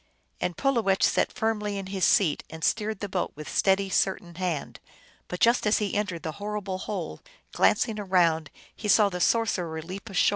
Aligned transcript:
And 0.39 0.57
Pulowech 0.57 1.03
sat 1.03 1.31
firmly 1.31 1.77
in 1.77 1.85
his 1.85 2.05
seat, 2.05 2.43
and 2.49 2.63
steered 2.63 3.01
the 3.01 3.07
boat 3.07 3.33
with 3.35 3.47
steady, 3.47 3.87
certain 3.87 4.33
hand; 4.33 4.79
but 5.27 5.39
just 5.39 5.67
as 5.67 5.77
he 5.77 5.93
entered 5.93 6.23
the 6.23 6.31
horrible 6.41 6.79
hole, 6.79 7.21
glancing 7.51 7.99
around, 7.99 8.49
he 8.75 8.87
saw 8.87 9.09
the 9.09 9.21
sorcerer 9.21 9.79
leap 9.83 10.09
ashore. 10.09 10.29